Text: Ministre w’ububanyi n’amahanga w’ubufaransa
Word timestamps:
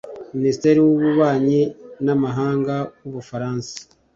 Ministre 0.35 0.69
w’ububanyi 0.85 1.61
n’amahanga 2.05 2.75
w’ubufaransa 3.01 3.73